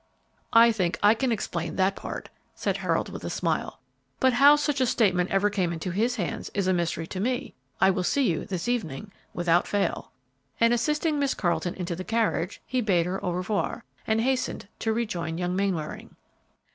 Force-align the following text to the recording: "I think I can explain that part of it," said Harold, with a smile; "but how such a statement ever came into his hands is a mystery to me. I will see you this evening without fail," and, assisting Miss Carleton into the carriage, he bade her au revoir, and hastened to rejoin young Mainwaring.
"I 0.51 0.71
think 0.71 0.97
I 1.03 1.13
can 1.13 1.31
explain 1.31 1.75
that 1.75 1.95
part 1.95 2.27
of 2.29 2.33
it," 2.33 2.39
said 2.55 2.77
Harold, 2.77 3.09
with 3.09 3.23
a 3.23 3.29
smile; 3.29 3.79
"but 4.19 4.33
how 4.33 4.55
such 4.55 4.81
a 4.81 4.87
statement 4.87 5.29
ever 5.29 5.51
came 5.51 5.71
into 5.71 5.91
his 5.91 6.15
hands 6.15 6.49
is 6.55 6.65
a 6.65 6.73
mystery 6.73 7.05
to 7.05 7.19
me. 7.19 7.53
I 7.79 7.91
will 7.91 8.01
see 8.01 8.23
you 8.27 8.43
this 8.45 8.67
evening 8.67 9.11
without 9.35 9.67
fail," 9.67 10.11
and, 10.59 10.73
assisting 10.73 11.19
Miss 11.19 11.35
Carleton 11.35 11.75
into 11.75 11.95
the 11.95 12.03
carriage, 12.03 12.63
he 12.65 12.81
bade 12.81 13.05
her 13.05 13.23
au 13.23 13.33
revoir, 13.33 13.83
and 14.07 14.21
hastened 14.21 14.67
to 14.79 14.91
rejoin 14.91 15.37
young 15.37 15.55
Mainwaring. 15.55 16.15